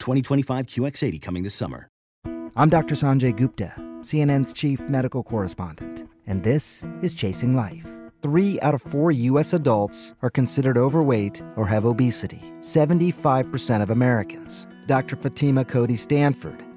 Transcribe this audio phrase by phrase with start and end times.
[0.00, 1.88] 2025 QX80 coming this summer.
[2.56, 2.94] I'm Dr.
[2.94, 7.88] Sanjay Gupta, CNN's chief medical correspondent, and this is Chasing Life.
[8.22, 9.52] Three out of four U.S.
[9.52, 14.66] adults are considered overweight or have obesity, 75% of Americans.
[14.86, 15.16] Dr.
[15.16, 16.64] Fatima Cody Stanford.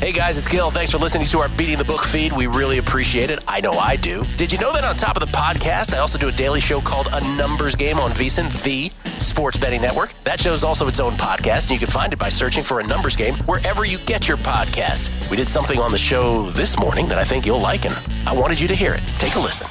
[0.00, 0.70] Hey guys, it's Gill.
[0.70, 2.32] Thanks for listening to our Beating the Book feed.
[2.32, 3.38] We really appreciate it.
[3.46, 4.24] I know I do.
[4.38, 6.80] Did you know that on top of the podcast, I also do a daily show
[6.80, 8.88] called A Numbers Game on VSiN, the
[9.20, 10.14] sports betting network?
[10.22, 12.86] That show's also its own podcast, and you can find it by searching for A
[12.86, 15.30] Numbers Game wherever you get your podcasts.
[15.30, 17.94] We did something on the show this morning that I think you'll like, and
[18.26, 19.02] I wanted you to hear it.
[19.18, 19.68] Take a listen.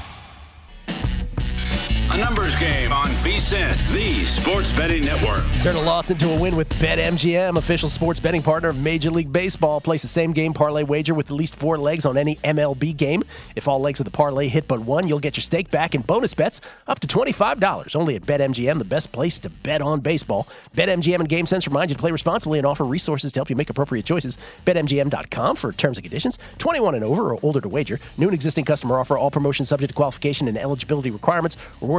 [2.12, 5.44] A numbers game on VSiN, the sports betting network.
[5.62, 9.32] Turn a loss into a win with BetMGM, official sports betting partner of Major League
[9.32, 9.80] Baseball.
[9.80, 13.22] Place the same game parlay wager with at least four legs on any MLB game.
[13.56, 16.02] If all legs of the parlay hit but one, you'll get your stake back in
[16.02, 17.96] bonus bets up to $25.
[17.96, 20.48] Only at BetMGM, the best place to bet on baseball.
[20.76, 23.70] BetMGM and GameSense remind you to play responsibly and offer resources to help you make
[23.70, 24.40] appropriate choices.
[24.66, 26.40] BetMGM.com for terms and conditions.
[26.58, 28.00] 21 and over or older to wager.
[28.18, 29.16] New and existing customer offer.
[29.16, 31.56] All promotions subject to qualification and eligibility requirements.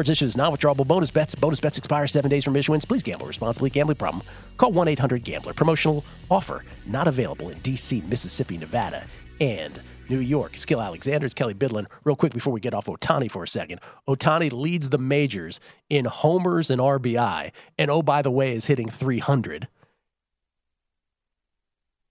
[0.08, 1.34] Issues not withdrawable bonus bets.
[1.34, 2.84] Bonus bets expire seven days from issuance.
[2.84, 3.68] Please gamble responsibly.
[3.70, 4.22] Gambling problem?
[4.56, 5.52] Call 1 800 Gambler.
[5.52, 9.04] Promotional offer not available in D.C., Mississippi, Nevada,
[9.40, 10.58] and New York.
[10.58, 11.86] Skill Alexander, it's Kelley Bydlon.
[12.04, 13.80] Real quick before we get off Ohtani for a second.
[14.08, 17.52] Ohtani leads the majors in homers and RBI.
[17.78, 19.68] And oh, by the way, is hitting 300.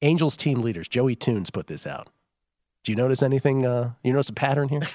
[0.02, 2.08] Angels team leaders, Joey Tunes put this out.
[2.86, 3.66] Do you notice anything?
[3.66, 4.80] Uh, you notice a pattern here?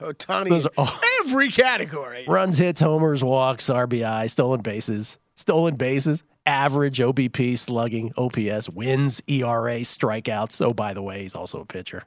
[0.00, 1.00] Ohtani Those are- oh.
[1.28, 2.24] Every category.
[2.26, 9.80] Runs, hits, homers, walks, RBI, stolen bases, stolen bases, average, OBP, slugging, OPS, wins, ERA,
[9.80, 10.64] strikeouts.
[10.64, 12.04] Oh, by the way, he's also a pitcher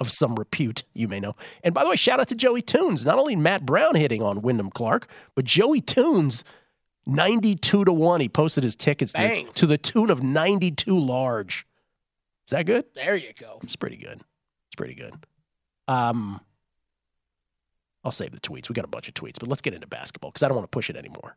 [0.00, 1.34] of some repute, you may know.
[1.62, 3.04] And by the way, shout out to Joey Toons.
[3.04, 6.42] Not only Matt Brown hitting on Wyndham Clark, but Joey Toons,
[7.06, 8.20] 92 to 1.
[8.20, 11.66] He posted his tickets to, to the tune of 92 large.
[12.46, 12.84] Is that good?
[12.94, 13.60] There you go.
[13.62, 14.20] It's pretty good.
[14.68, 15.14] It's pretty good.
[15.86, 16.40] Um,
[18.04, 18.68] I'll save the tweets.
[18.68, 20.70] We got a bunch of tweets, but let's get into basketball because I don't want
[20.70, 21.36] to push it anymore.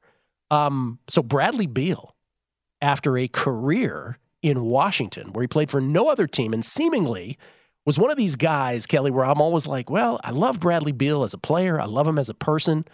[0.51, 2.15] Um, so Bradley Beal,
[2.81, 7.37] after a career in Washington where he played for no other team and seemingly
[7.85, 11.23] was one of these guys, Kelley, where I'm always like, well, I love Bradley Beal
[11.23, 12.85] as a player, I love him as a person.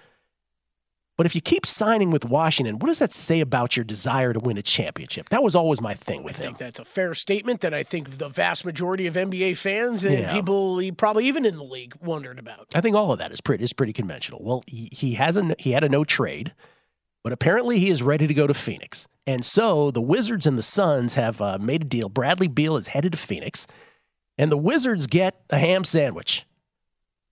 [1.17, 4.39] But if you keep signing with Washington, what does that say about your desire to
[4.39, 5.29] win a championship?
[5.29, 6.41] That was always my thing with him.
[6.41, 10.03] I think that's a fair statement that I think the vast majority of NBA fans
[10.03, 10.31] and Yeah.
[10.31, 12.67] people probably even in the league wondered about.
[12.73, 14.41] I think all of that is pretty is pretty conventional.
[14.43, 16.53] Well, he, he has a he had a no trade,
[17.23, 20.63] but apparently he is ready to go to Phoenix, and so the Wizards and the
[20.63, 22.09] Suns have uh, made a deal.
[22.09, 23.67] Bradley Beal is headed to Phoenix,
[24.39, 26.45] and the Wizards get a ham sandwich.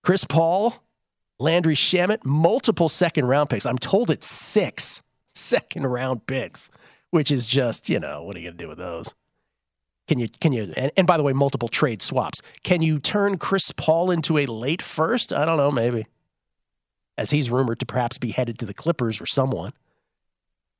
[0.04, 0.82] Chris Paul,
[1.40, 3.64] Landry Shamet, multiple second round picks.
[3.64, 5.02] I'm told it's six
[5.34, 6.70] second round picks,
[7.10, 9.14] which is just you know what are you going to do with those?
[10.06, 12.42] Can you can you and, and by the way, multiple trade swaps.
[12.62, 15.32] Can you turn Chris Paul into a late first?
[15.32, 16.06] I don't know, maybe.
[17.16, 19.72] As he's rumored to perhaps be headed to the Clippers or someone.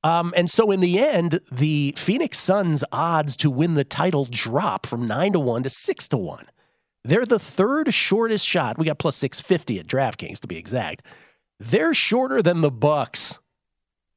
[0.02, 4.86] Um, and so in the end, the Phoenix Suns odds to win the title drop
[4.86, 6.46] from nine to one to six to one.
[7.04, 8.78] They're the third shortest shot.
[8.78, 11.02] We got plus six fifty at DraftKings to be exact.
[11.58, 13.38] They're shorter than the Bucks.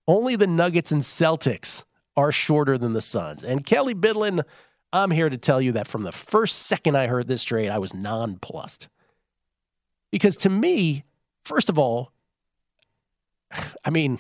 [0.08, 1.84] Only the Nuggets and Celtics
[2.16, 3.44] are shorter than the Suns.
[3.44, 4.44] And Kelley Bydlon,
[4.92, 7.80] I'm here to tell you that from the first second I heard this trade, I
[7.80, 8.90] was nonplussed.
[10.12, 11.04] Because to me,
[11.44, 12.12] first of all,
[13.86, 14.20] I mean,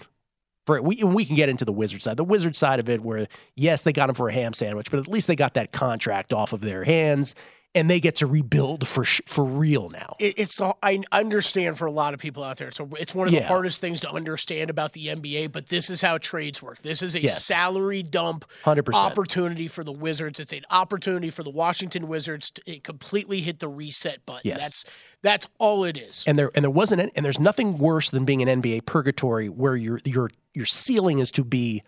[0.65, 2.17] for we we can get into the Wizard side.
[2.17, 4.99] The Wizard side of it, where yes, they got him for a ham sandwich, but
[4.99, 7.35] at least they got that contract off of their hands,
[7.75, 10.15] and they get to rebuild for sh- for real now.
[10.19, 12.69] It, it's the I understand for a lot of people out there.
[12.71, 15.51] So it's one of the hardest things to understand about the NBA.
[15.51, 16.79] But this is how trades work.
[16.83, 17.43] This is a Yes.
[17.45, 18.93] salary dump 100%.
[18.93, 20.39] opportunity for the Wizards.
[20.39, 24.41] It's an opportunity for the Washington Wizards to completely hit the reset button.
[24.49, 24.61] Yes.
[24.61, 24.85] That's
[25.23, 26.23] that's all it is.
[26.27, 29.49] and there and there wasn't an, and there's nothing worse than being an NBA purgatory
[29.49, 31.81] where your your your ceiling is to be,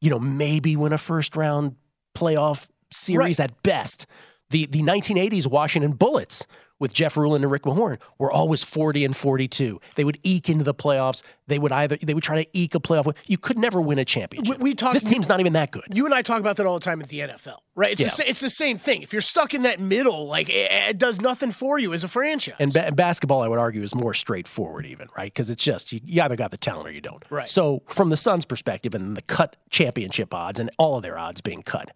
[0.00, 1.76] you know, maybe win a first round
[2.16, 3.50] playoff series Right.
[3.50, 4.06] at best.
[4.50, 6.46] The the 1980s Washington Bullets
[6.78, 9.78] with Jeff Ruland and Rick Mahorn were always 40 and 42.
[9.96, 11.22] They would eke into the playoffs.
[11.46, 13.04] They would either they would try to eke a playoff.
[13.04, 13.14] win.
[13.26, 14.58] You could never win a championship.
[14.58, 15.84] We- we talk- this team's not even that good.
[15.92, 17.92] You and I talk about that all the time at the NFL, right?
[17.92, 18.08] It's, Yeah.
[18.24, 19.02] the, it's the same thing.
[19.02, 22.08] If you're stuck in that middle, like it, it does nothing for you as a
[22.08, 22.56] franchise.
[22.58, 25.30] And ba- basketball, I would argue, is more straightforward, even right?
[25.32, 27.22] Because it's just you, you either got the talent or you don't.
[27.30, 27.48] Right.
[27.48, 31.42] So, from the Suns' perspective, and the cut championship odds, and all of their odds
[31.42, 31.90] being cut,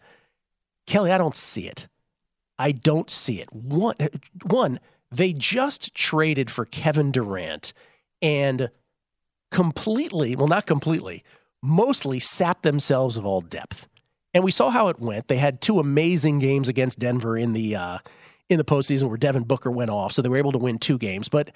[0.87, 1.89] Kelley, I don't see it.
[2.59, 3.53] I don't see it.
[3.53, 3.97] One,
[4.43, 4.81] one,
[5.11, 7.73] they just traded for Kevin Durant,
[8.23, 8.71] and
[9.51, 11.25] completely, well, not completely,
[11.63, 13.87] mostly sapped themselves of all depth.
[14.33, 15.29] And we saw how it went.
[15.29, 17.99] They had two amazing games against Denver in the uh,
[18.49, 20.99] in the postseason where Devin Booker went off, so they were able to win two
[20.99, 21.29] games.
[21.29, 21.51] But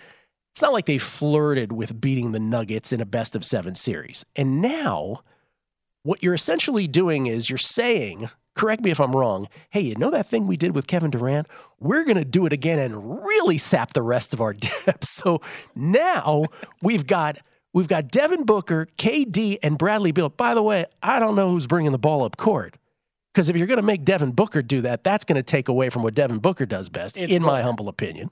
[0.53, 4.25] it's not like they flirted with beating the Nuggets in a best of seven series.
[4.37, 5.23] And now,
[6.03, 10.11] what you're essentially doing is you're saying, correct me if I'm wrong, hey, you know
[10.11, 11.47] that thing we did with Kevin Durant?
[11.81, 14.53] We're going to do it again and really sap the rest of our
[14.87, 15.05] depth.
[15.07, 15.41] So
[15.75, 16.45] now
[16.83, 17.39] we've got.
[17.75, 20.31] We've got Devin Booker, KD, and Bradley Beal.
[20.31, 22.77] By the way, I don't know who's bringing the ball up court.
[23.33, 25.91] Because if you're going to make Devin Booker do that, that's going to take away
[25.91, 28.31] from what Devin Booker does best, It's in my humble opinion.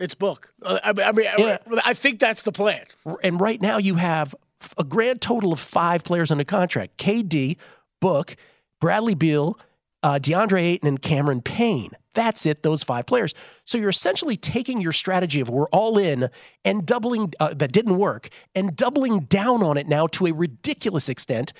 [0.00, 0.52] it's book.
[0.62, 1.58] Uh, I mean, I, mean Yeah.
[1.86, 2.84] I think that's the plan.
[3.22, 4.34] And right now, you have
[4.76, 7.56] a grand total of five players under contract KD,
[8.00, 8.34] Book,
[8.82, 9.56] Bradley Beal,
[10.02, 11.92] uh, DeAndre Ayton, and Cameron Payne.
[12.14, 13.32] That's it, those five players.
[13.64, 16.28] So you're essentially taking your strategy of we're all in
[16.64, 21.08] and doubling, uh, that didn't work, and doubling down on it now to a ridiculous
[21.08, 21.52] extent.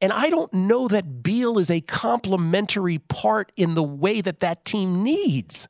[0.00, 4.64] And I don't know that Beal is a complementary part in the way that that
[4.64, 5.66] team needs.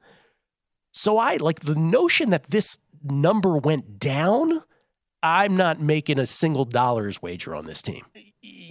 [0.93, 4.63] So I like the notion that this number went down.
[5.23, 8.05] I'm not making a single dollar's wager on this team.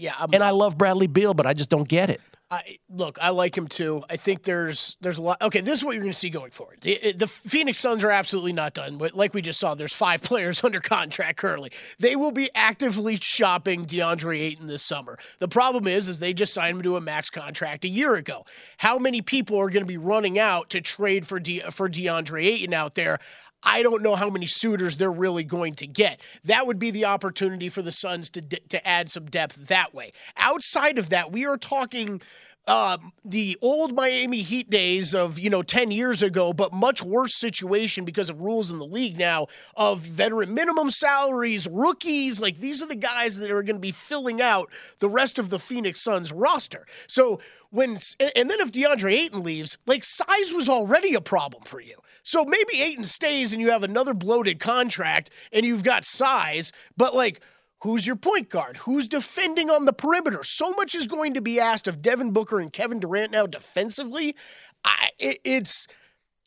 [0.02, 2.20] Yeah, I'm, And I love Bradley Beal, but I just don't get it.
[2.50, 4.04] I, look, I like him too.
[4.10, 5.42] I think there's there's a lot.
[5.42, 6.80] Okay, this is what you're going to see going forward.
[6.82, 8.98] The, the Phoenix Suns are absolutely not done.
[9.14, 11.72] Like we just saw, there's five players under contract currently.
[12.00, 15.18] They will be actively shopping DeAndre Ayton this summer.
[15.40, 18.44] The problem is, is they just signed him to a max contract a year ago.
[18.78, 22.44] How many people are going to be running out to trade for De, for DeAndre
[22.44, 23.20] Ayton out there?
[23.64, 26.22] I don't know how many suitors they're really going to get.
[26.46, 30.14] That would be the opportunity for the Suns to to add some depth that way.
[30.38, 32.22] Outside of that, we are talking
[32.68, 37.34] um, the old Miami Heat days of you know ten years ago, but much worse
[37.34, 42.40] situation because of rules in the league now of veteran minimum salaries, rookies.
[42.40, 44.70] Like these are the guys that are going to be filling out
[45.00, 46.86] the rest of the Phoenix Suns roster.
[47.08, 47.42] So
[47.72, 47.92] when
[48.36, 51.96] and then if DeAndre Ayton leaves, like size was already a problem for you.
[52.24, 57.16] So maybe Ayton stays and you have another bloated contract and you've got size, but
[57.16, 57.42] like
[57.82, 58.78] who's your point guard?
[58.78, 60.44] Who's defending on the perimeter?
[60.44, 64.36] So much is going to be asked of Devin Booker and Kevin Durant now defensively.
[64.84, 65.88] I it, it's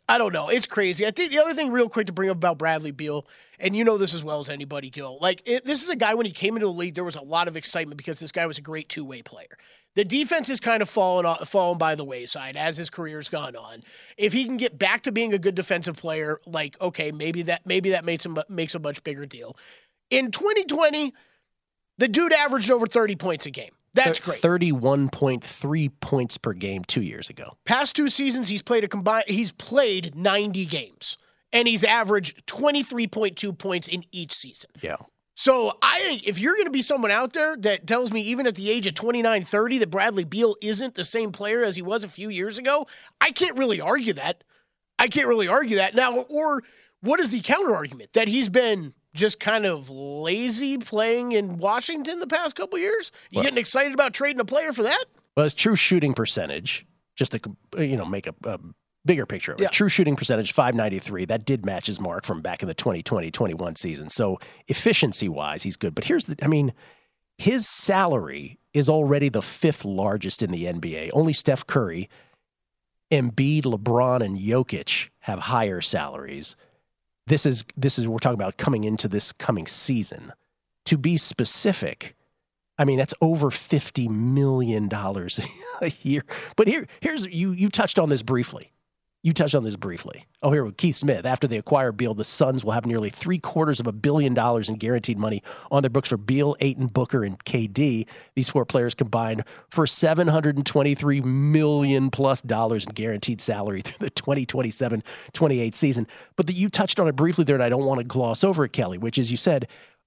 [0.09, 0.49] I don't know.
[0.49, 1.07] It's crazy.
[1.07, 3.27] I think the other thing, real quick, to bring up about Bradley Beal,
[3.59, 5.19] and you know this as well as anybody, Gill.
[5.21, 7.23] Like it, this is a guy when he came into the league, there was a
[7.23, 9.57] lot of excitement because this guy was a great two way player.
[9.95, 13.55] The defense has kind of fallen off, fallen by the wayside as his career's gone
[13.55, 13.85] on.
[14.19, 17.65] If he can get back to being a good defensive player, like okay, maybe that
[17.65, 19.57] maybe that makes him makes a much bigger deal.
[20.15, 21.13] In 2020,
[21.99, 23.71] the dude averaged over 30 points a game.
[23.95, 24.41] That's great.
[24.41, 27.57] 31.3 points per game two years ago.
[27.65, 29.25] Past two seasons, he's played a combined.
[29.29, 31.17] He's played 90 games,
[31.53, 34.71] and he's averaged 23.2 points in each season.
[34.83, 34.97] Yeah.
[35.37, 38.47] So I think if you're going to be someone out there that tells me even
[38.47, 41.83] at the age of 29, 30 that Bradley Beal isn't the same player as he
[41.83, 42.87] was a few years ago,
[43.21, 44.45] I can't really argue that.
[44.99, 46.19] I can't really argue that now.
[46.31, 46.63] Or
[47.01, 52.21] what is the counter argument that he's been just kind of lazy playing in Washington
[52.21, 53.13] the past couple years?
[53.31, 55.05] You getting excited about trading a player for that?
[55.37, 57.41] Well, his true shooting percentage, just to
[57.79, 58.59] you know make a, a
[59.07, 59.69] bigger picture of it, Yeah.
[59.69, 61.27] true shooting percentage 593.
[61.27, 64.09] That did match his mark from back in the 2020-21 season.
[64.09, 65.95] So efficiency wise, he's good.
[65.95, 66.73] But here's the, I mean,
[67.37, 71.11] his salary is already the fifth largest in the NBA.
[71.13, 72.09] Only Steph Curry,
[73.13, 76.57] Embiid, LeBron, and Jokic have higher salaries.
[77.27, 80.33] This is this is we're talking about coming into this coming season.
[80.87, 82.15] To be specific,
[82.77, 85.41] I mean, that's over fifty million dollars
[85.81, 86.23] a year.
[86.57, 87.53] But here, here's you.
[87.53, 88.74] You touched on this briefly.
[89.25, 90.27] You touched on this briefly.
[90.43, 91.25] Oh, here with Keith Smith.
[91.25, 94.69] After they acquire Beal, the Suns will have nearly three quarters of a billion dollars
[94.69, 98.07] in guaranteed money on their books for Beal, Ayton, Booker, and KD.
[98.35, 103.81] These four players combined for seven hundred and twenty-three million plus dollars in guaranteed salary
[103.83, 106.07] through the 2027-28 season.
[106.37, 108.67] But that you touched on it briefly there, and I don't want to gloss over
[108.67, 108.99] it, Kelley.
[108.99, 109.67] Which is you said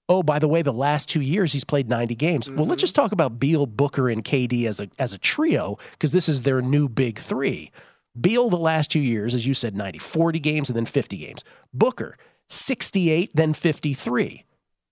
[0.10, 2.48] oh, by the way, the last two years he's played 90 games.
[2.48, 2.56] Mm-hmm.
[2.58, 6.12] Well, let's just talk about Beal, Booker, and KD as a as a trio because
[6.12, 7.72] this is their new big three.
[8.20, 11.44] Beal the last two years, as you said, 90, 40 games and then 50 games.
[11.74, 12.18] Booker,
[12.50, 14.44] 68, then 53.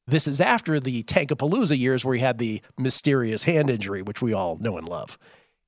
[0.07, 4.33] This is after the Tankapalooza years where he had the mysterious hand injury, which we
[4.33, 5.17] all know and love.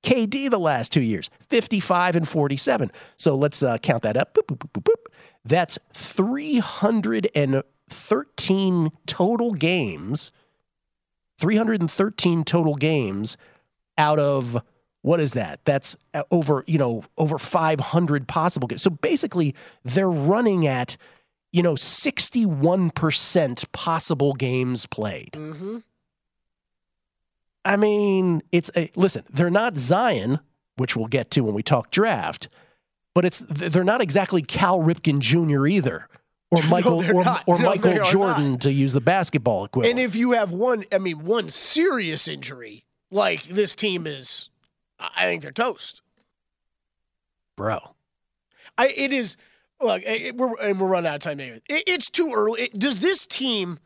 [0.04, 2.92] KD the last two years, 55 and 47.
[3.18, 4.36] So let's uh, count that up.
[4.36, 5.06] Boop, boop, boop,
[5.44, 10.32] That's 313 total games.
[11.40, 13.38] 313 total games
[13.98, 14.62] out of
[15.08, 15.62] what is that?
[15.64, 18.82] That's uh, over, you know, over 500 possible games.
[18.82, 20.98] So basically, they're running at,
[21.54, 25.32] you know, 61% possible games played.
[25.32, 25.78] Mm-hmm.
[27.64, 30.40] I mean, it's a listen, they're not Zion,
[30.76, 32.50] which we'll get to when we talk draft,
[33.16, 35.68] but it's they're not exactly Cal Ripken Jr.
[35.68, 36.10] either.
[36.52, 39.98] Or Michael no, or, or no, Michael Jordan to use the basketball equivalent.
[39.98, 44.50] And if you have one, I mean, one serious injury, like this team is,
[45.00, 46.02] I think they're toast,
[47.56, 47.80] bro.
[48.78, 49.38] I it is.
[49.80, 51.40] Look, it, we're and we're running out of time.
[51.40, 51.62] Anyway.
[51.70, 52.64] It, it's too early.
[52.64, 53.80] It, does this team?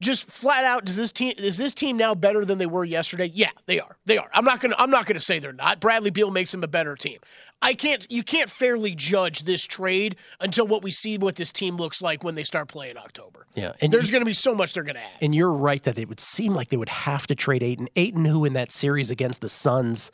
[0.00, 3.30] just flat out does this team is this team now better than they were yesterday
[3.34, 6.10] yeah they are they are i'm not gonna i'm not gonna say they're not bradley
[6.10, 7.18] beal makes them a better team
[7.60, 11.76] i can't you can't fairly judge this trade until what we see what this team
[11.76, 14.82] looks like when they start playing october yeah and there's gonna be so much they're
[14.82, 17.62] gonna add and you're right that it would seem like they would have to trade
[17.62, 20.10] Ayton Ayton who in that series against the suns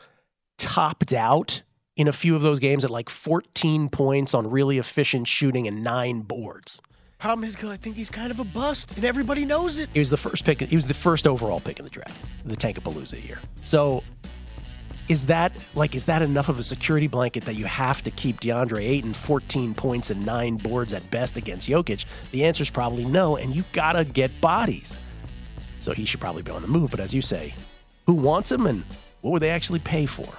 [0.58, 1.62] topped out
[1.96, 5.82] in a few of those games at like 14 points on really efficient shooting and
[5.82, 6.80] nine boards
[7.18, 9.88] Problem is, I think he's kind of a bust, and everybody knows it.
[9.92, 10.60] He was the first pick.
[10.60, 13.40] He was the first overall pick in the draft, the Tankapalooza year.
[13.56, 14.04] So,
[15.08, 18.40] is that like is that enough of a security blanket that you have to keep
[18.40, 22.04] DeAndre Ayton 14 points and nine boards at best against Jokic?
[22.32, 24.98] The answer is probably no, and you gotta get bodies.
[25.80, 26.90] So he should probably be on the move.
[26.90, 27.54] But as you say,
[28.06, 28.84] who wants him and
[29.26, 30.32] what would they actually pay for?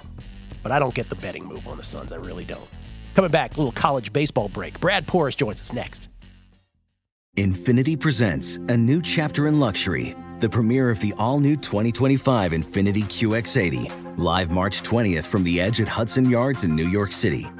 [0.62, 2.10] But I don't get the betting move on the Suns.
[2.10, 2.66] I really don't.
[3.14, 4.80] Coming back, a little college baseball break.
[4.80, 6.08] Brad Porras joins us next.
[7.36, 13.02] Infiniti presents a new chapter in luxury, the premiere of the all new 2025 Infiniti
[13.04, 17.46] QX80, live March 20th from the edge at Hudson Yards in New York City,